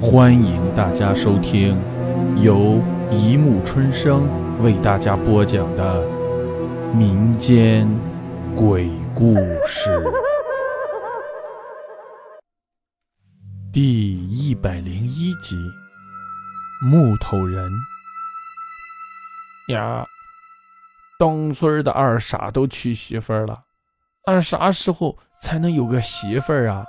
[0.00, 1.76] 欢迎大家收听
[2.40, 4.28] 由一木春生
[4.62, 6.06] 为大家播讲的
[6.94, 7.88] 民间
[8.54, 9.34] 鬼故
[9.66, 10.00] 事
[13.72, 15.56] 第一百零一集
[16.86, 17.68] 《木头人》
[19.72, 20.06] 呀。
[21.18, 23.64] 东村的二傻都娶媳妇了，
[24.26, 26.84] 俺啥时候才能有个媳妇儿啊？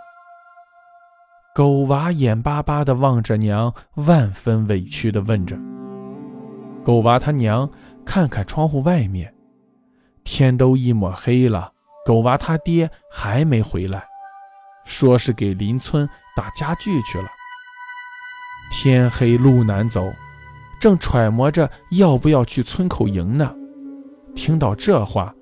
[1.55, 5.57] 狗娃眼巴巴地望着娘，万分委屈地问着。
[6.83, 7.69] 狗娃他娘
[8.05, 9.33] 看看窗户外面，
[10.23, 11.71] 天都一抹黑了，
[12.05, 14.03] 狗娃他爹还没回来，
[14.85, 17.27] 说是给邻村打家具去了。
[18.71, 20.05] 天黑路难走，
[20.79, 23.53] 正揣摩着要不要去村口迎呢。
[24.35, 25.33] 听到这话，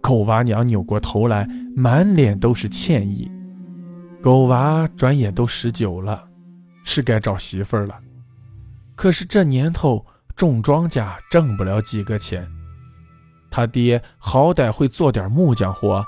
[0.00, 3.30] 狗娃娘扭过头来，满脸都是歉意。
[4.22, 6.28] 狗娃转眼都十九了，
[6.84, 7.98] 是该找媳妇儿了。
[8.94, 12.48] 可是这年头种庄稼挣不了几个钱，
[13.50, 16.04] 他爹好歹会做点木匠活，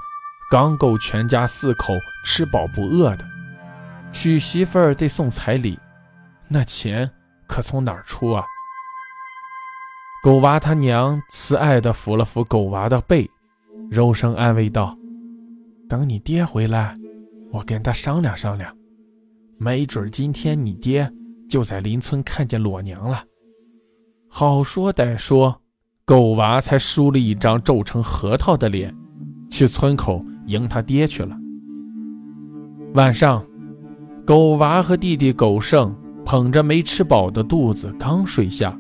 [0.49, 1.93] 刚够全家四口
[2.25, 3.27] 吃饱不饿的。
[4.13, 5.77] 娶媳妇儿得送彩礼，
[6.47, 7.11] 那钱
[7.49, 8.45] 可从哪儿出啊？
[10.23, 13.29] 狗娃他娘慈爱地抚了抚狗娃的背，
[13.91, 14.97] 柔声安慰道
[15.91, 16.97] ：“等你爹回来，
[17.55, 18.77] 我跟他商量商量，
[19.59, 21.09] 没准今天你爹
[21.49, 23.25] 就在邻村看见裸娘了。”
[24.29, 25.63] 好说歹说，
[26.05, 28.93] 狗娃才梳了一张皱成核桃的脸，
[29.49, 31.37] 去村口迎他爹去了。
[32.95, 33.47] 晚上，
[34.27, 38.77] 狗娃和弟弟狗剩捧着没吃饱的肚子刚睡下。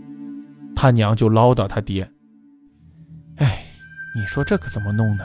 [0.74, 2.10] 他娘就唠叨他爹
[3.38, 3.64] ：“哎，
[4.16, 5.24] 你说这可怎么弄呢？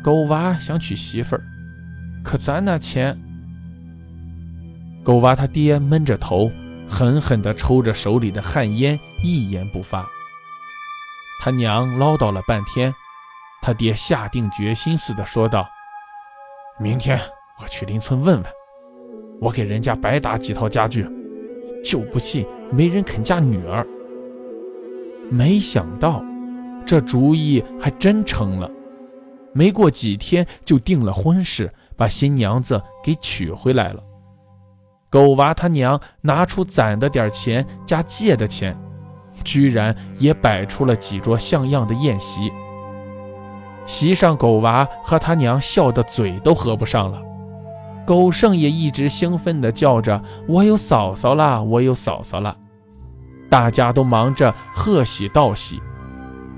[0.00, 1.42] 狗娃想娶媳妇儿，
[2.26, 3.16] 可咱那钱……”
[5.04, 6.50] 狗娃他爹闷着头，
[6.88, 10.04] 狠狠地抽着手里的旱烟，一言不发。
[11.40, 12.92] 他娘唠叨了半天，
[13.62, 15.68] 他爹下定决心似的说道
[16.80, 17.16] ：“明天
[17.62, 18.52] 我去邻村问问，
[19.40, 21.08] 我给人家白打几套家具，
[21.84, 23.86] 就不信没人肯嫁女儿。”
[25.30, 26.24] 没想到，
[26.84, 28.68] 这主意还真成了。
[29.52, 34.02] 没过几天就定了婚事，把新娘子给娶回来了。
[35.08, 38.76] 狗娃他娘拿出攒的点钱加借的钱，
[39.44, 42.52] 居然也摆出了几桌像样的宴席。
[43.84, 47.22] 席上，狗娃和他娘笑得嘴都合不上了。
[48.04, 52.56] 狗剩也一直兴奋地叫着：“我有嫂嫂啦，我有嫂嫂了。”
[53.48, 55.80] 大家都忙着贺喜道喜，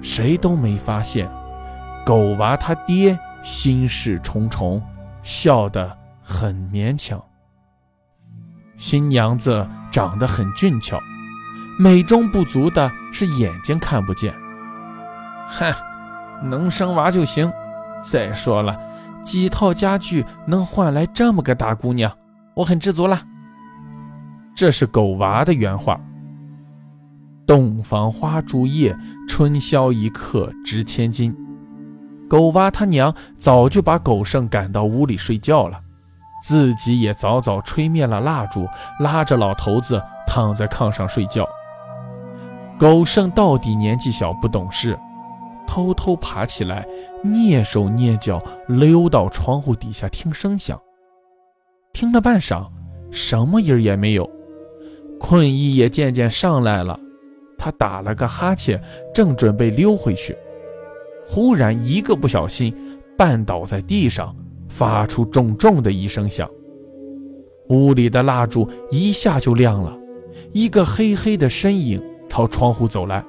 [0.00, 1.30] 谁都没发现
[2.04, 4.82] 狗娃他爹心事重重，
[5.28, 7.22] 笑得很勉强。
[8.78, 10.98] 新娘子长得很俊俏，
[11.78, 14.34] 美中不足的是眼睛看不见。
[15.50, 15.70] 哼，
[16.42, 17.52] 能生娃就行。
[18.02, 18.80] 再说了，
[19.22, 22.10] 几套家具能换来这么个大姑娘，
[22.54, 23.20] 我很知足了。
[24.56, 26.00] 这是狗娃的原话。
[27.46, 28.96] 洞房花烛夜，
[29.28, 31.36] 春宵一刻值千金。
[32.28, 35.80] 狗娃他娘早就把狗剩赶到屋里睡觉了，
[36.44, 38.68] 自己也早早吹灭了蜡烛，
[39.00, 41.48] 拉着老头子躺在炕上睡觉。
[42.78, 44.96] 狗剩到底年纪小不懂事，
[45.66, 46.86] 偷偷爬起来，
[47.24, 50.78] 蹑手蹑脚溜到窗户底下听声响。
[51.92, 52.68] 听了半晌，
[53.10, 54.30] 什么音也没有，
[55.18, 57.00] 困意也渐渐上来了。
[57.56, 58.80] 他打了个哈欠，
[59.12, 60.38] 正准备溜回去，
[61.28, 62.74] 忽然一个不小心
[63.16, 64.34] 绊倒在地上，
[64.68, 66.48] 发出重重的一声响。
[67.68, 69.96] 屋里的蜡烛一下就亮了，
[70.52, 73.22] 一个黑黑的身影朝窗户走来。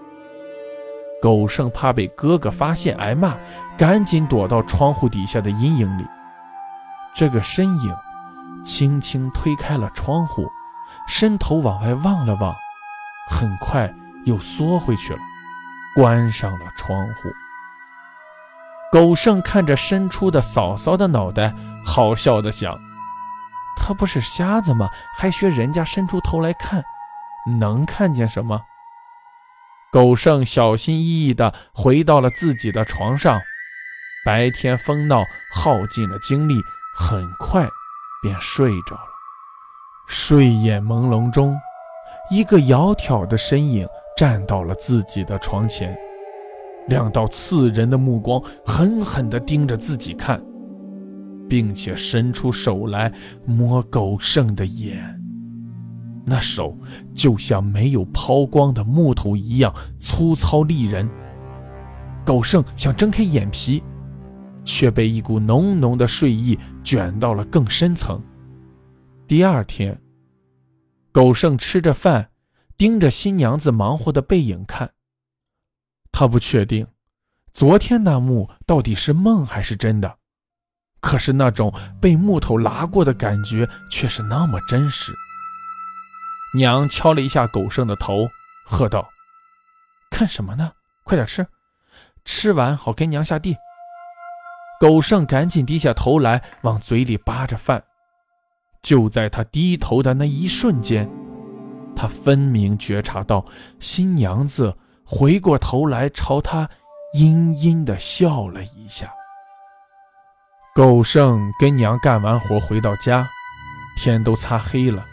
[1.21, 3.37] 狗剩怕被哥哥发现挨骂，
[3.77, 6.05] 赶紧躲到窗户底下的阴影里。
[7.13, 7.93] 这个身影
[8.63, 10.47] 轻轻推开了窗户，
[11.05, 12.55] 伸头往外望了望，
[13.29, 13.93] 很快。
[14.25, 15.19] 又缩回去了，
[15.95, 17.29] 关上了窗户。
[18.91, 21.53] 狗剩看着伸出的嫂嫂的脑袋，
[21.85, 22.79] 好笑的想
[23.77, 24.89] ：“他不是瞎子吗？
[25.15, 26.83] 还学人家伸出头来看，
[27.59, 28.61] 能看见什么？”
[29.91, 33.39] 狗剩小心翼翼地回到了自己的床上。
[34.25, 36.61] 白天疯闹耗尽了精力，
[36.95, 37.67] 很快
[38.21, 39.09] 便睡着了。
[40.07, 41.57] 睡眼朦胧中，
[42.29, 43.87] 一个窈窕的身影。
[44.17, 45.97] 站到了自己的床前，
[46.89, 50.43] 两道刺人的目光狠狠地盯着自己看，
[51.47, 53.13] 并且伸出手来
[53.45, 55.15] 摸狗剩的眼。
[56.25, 56.75] 那手
[57.13, 61.09] 就像没有抛光的木头一样粗糙利人。
[62.25, 63.81] 狗剩想睁开眼皮，
[64.63, 68.21] 却被一股浓浓的睡意卷到了更深层。
[69.27, 69.99] 第二天，
[71.11, 72.29] 狗剩吃着饭，
[72.77, 74.91] 盯着新娘子忙活的背影看。
[76.19, 76.85] 他不确定，
[77.53, 80.17] 昨天那幕到底是梦还是真的，
[80.99, 85.13] 可是那种被木头拉过的感觉却是那么真实。
[86.53, 88.27] 娘敲了一下狗剩的头，
[88.65, 89.07] 喝道
[90.11, 90.73] ：“看什么呢？
[91.05, 91.47] 快点吃，
[92.25, 93.55] 吃完好给娘下地。”
[94.77, 97.81] 狗剩赶紧低下头来，往嘴里扒着饭。
[98.81, 101.09] 就在他低头的那一瞬间，
[101.95, 103.45] 他分明觉察到
[103.79, 104.77] 新娘子
[105.09, 106.69] 回过头来朝他
[107.15, 109.11] 阴阴的笑了一下。
[110.75, 113.27] 狗剩跟娘干完活回到家，
[113.97, 115.03] 天都擦黑了。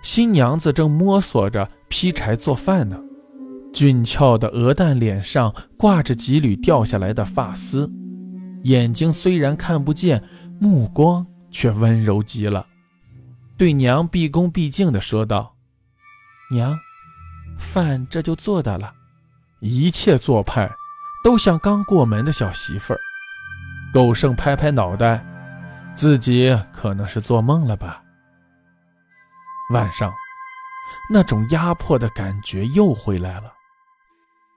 [0.00, 2.98] 新娘子正摸索着劈柴做饭呢，
[3.74, 7.92] 俊俏的鹅蛋脸上挂着几缕掉下来的发丝，
[8.62, 10.24] 眼睛虽然看不见，
[10.58, 12.66] 目光却温柔极了，
[13.58, 15.54] 对娘毕恭毕敬地说道
[16.50, 16.78] ：“娘，
[17.58, 18.94] 饭这就做的了，
[19.60, 20.70] 一切做派
[21.22, 23.00] 都像刚过门的小媳妇儿。”
[23.92, 25.24] 狗剩拍拍脑袋，
[25.94, 28.02] 自己可能是做梦了吧。
[29.72, 30.12] 晚上，
[31.12, 33.52] 那种压迫的感觉又回来了。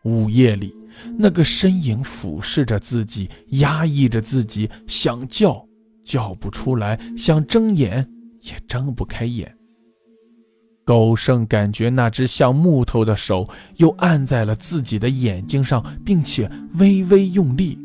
[0.03, 0.75] 午夜里，
[1.17, 5.65] 那个身影俯视着自己，压抑着自己，想叫
[6.03, 8.07] 叫不出来，想睁眼
[8.41, 9.57] 也睁不开眼。
[10.85, 13.47] 狗剩感觉那只像木头的手
[13.77, 17.79] 又按在了自己的眼睛上，并且微微用力，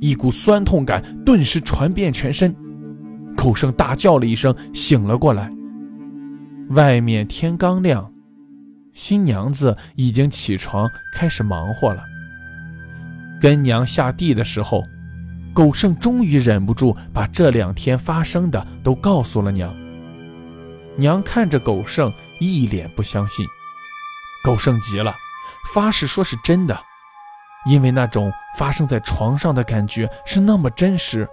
[0.00, 2.54] 一股酸痛感顿时传遍全身。
[3.36, 5.48] 狗剩大叫了一声，醒了过来。
[6.70, 8.10] 外面天刚亮，
[8.92, 12.02] 新娘子已经起床开始忙活了。
[13.40, 14.82] 跟娘下地的时候，
[15.52, 19.72] 狗剩终于忍不住把这两天发生的都告诉了娘。
[20.96, 23.46] 娘看着狗剩，一脸不相信。
[24.42, 25.14] 狗剩急了，
[25.72, 26.78] 发誓说是真的，
[27.66, 31.28] 因为那种发生在床上的感觉是那么真实。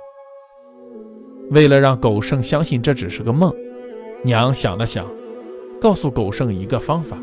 [1.52, 3.54] 为了让狗剩相信这只是个梦，
[4.24, 5.06] 娘想了想。
[5.82, 7.18] 告诉狗剩一个方法。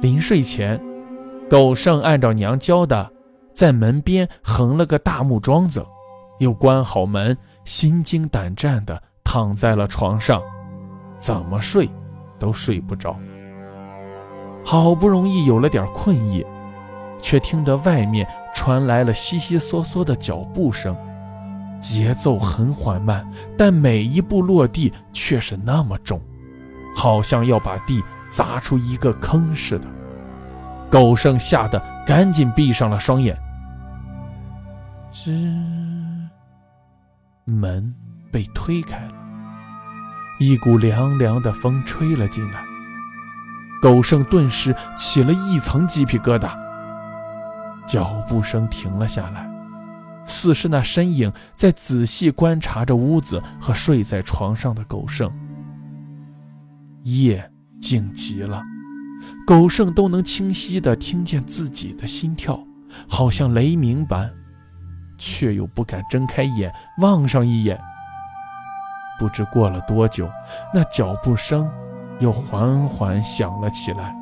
[0.00, 0.82] 临睡前，
[1.50, 3.12] 狗剩按照娘教的，
[3.52, 5.84] 在门边横了个大木桩子，
[6.38, 7.36] 又关好门，
[7.66, 10.42] 心惊胆战地躺在了床上，
[11.22, 11.88] 怎么睡
[12.36, 13.16] 都睡不着。
[14.64, 16.44] 好不容易有了点困意，
[17.20, 20.96] 却听得外面传来了悉悉嗦嗦的脚步声，
[21.80, 23.24] 节奏很缓慢，
[23.56, 26.20] 但每一步落地却是那么重。
[26.94, 29.88] 好像要把地砸出一个坑似的，
[30.90, 33.36] 狗剩吓得赶紧闭上了双眼。
[35.12, 35.30] 吱，
[37.44, 37.94] 门
[38.30, 39.14] 被推开了，
[40.42, 42.64] 一股凉凉的风吹了进来，
[43.80, 46.52] 狗剩顿时起了一层鸡皮疙瘩。
[47.86, 49.48] 脚步声停了下来，
[50.26, 55.30] 似是那身影在仔细观察着屋子和睡在床上的狗剩。
[57.04, 57.48] 夜
[57.80, 58.62] 静极了，
[59.46, 62.58] 狗剩都能清晰地听见自己的心跳，
[63.08, 64.28] 好像雷鸣般，
[65.18, 67.80] 却又不敢睁开眼望上一眼。
[69.22, 70.28] 不知过了多久，
[70.74, 71.70] 那脚步声
[72.18, 74.12] 又缓缓响了起来，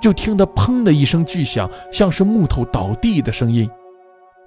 [0.00, 3.70] 就听得“砰”的一声巨响，像是木头倒地的声音。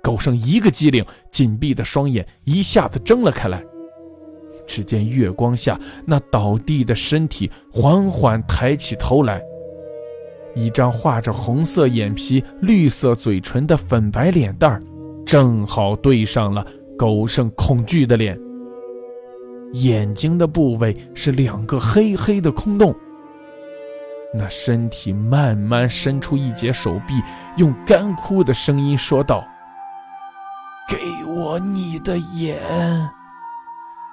[0.04, 3.64] 狗剩一个机灵，紧闭的双眼一下子睁了开来。
[4.68, 9.42] 只见月光下，那倒地的身体缓缓抬起头来，
[10.56, 14.84] 一张画着红色眼皮、绿色嘴唇的粉白脸蛋儿，
[15.26, 18.38] 正好对上了狗剩恐惧的脸。
[19.74, 22.96] 眼睛的部位是两个黑黑的空洞。
[24.34, 27.22] 那身体慢慢伸出一截手臂，
[27.56, 29.46] 用干枯的声音说道
[30.88, 32.60] ：“给我你的眼。”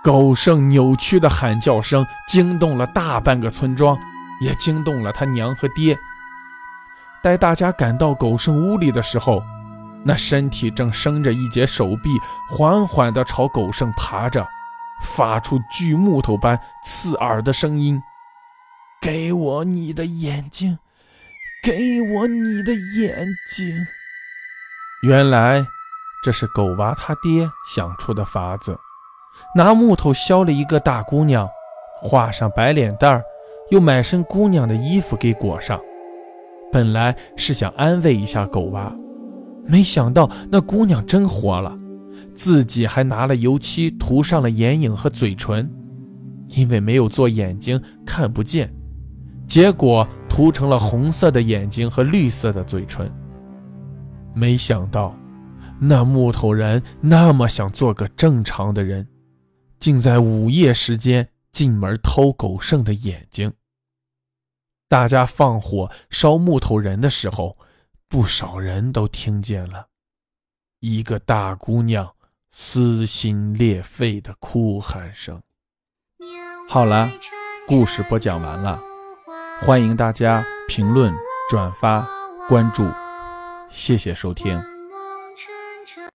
[0.05, 3.99] 狗剩扭曲的喊叫声惊动了大半个村庄，
[4.41, 5.99] 也惊动了他娘和爹。
[7.23, 9.43] 待大家赶到狗剩屋里的时候，
[10.05, 12.11] 那身体正伸着一截手臂，
[12.51, 14.47] 缓缓地朝狗剩爬着，
[15.03, 18.01] 发出锯木头般刺耳的声音
[19.01, 20.79] ：“给我你的眼睛，
[21.63, 23.87] 给我你的眼睛。”
[25.03, 25.67] 原来，
[26.23, 28.79] 这是狗娃他爹想出的法子。
[29.57, 31.49] 拿木头削了一个大姑娘，
[32.01, 33.23] 画上白脸蛋儿，
[33.71, 35.81] 又买身姑娘的衣服给裹上。
[36.73, 38.93] 本来是想安慰一下狗娃，
[39.67, 41.77] 没想到那姑娘真活了，
[42.35, 45.71] 自己还拿了油漆涂上了眼影和嘴唇，
[46.49, 48.73] 因为没有做眼睛看不见，
[49.47, 53.11] 结果涂成了红色的眼睛和绿色的嘴唇。
[54.35, 55.17] 没想到，
[55.81, 59.07] 那木头人那么想做个正常的人，
[59.79, 63.53] 竟在午夜时间进门偷狗剩的眼睛。
[64.89, 67.57] 大家放火烧木头人的时候，
[68.09, 69.87] 不少人都听见了
[70.87, 72.15] 一个大姑娘
[72.51, 75.41] 撕心裂肺的哭喊声。
[76.69, 77.11] 好了，
[77.67, 78.79] 故事播讲完了，
[79.63, 81.11] 欢迎大家评论、
[81.49, 82.07] 转发、
[82.51, 82.87] 关注。
[83.71, 84.74] 谢谢收听。